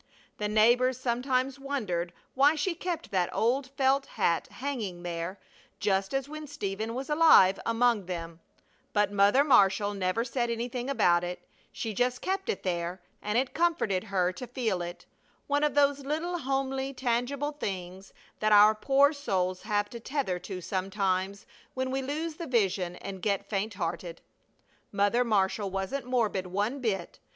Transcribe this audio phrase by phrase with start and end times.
[0.39, 5.39] The neighbors sometimes wondered why she kept that old felt hat hanging there,
[5.79, 8.39] just as when Stephen was alive among them,
[8.93, 13.53] but Mother Marshall never said anything about it; she just kept it there, and it
[13.53, 15.05] comforted her to feel it;
[15.45, 20.61] one of those little homely, tangible things that our poor souls have to tether to
[20.61, 21.45] sometimes
[21.75, 24.19] when we lose the vision and get faint hearted.
[24.91, 27.19] Mother Marshall wasn't morbid one bit.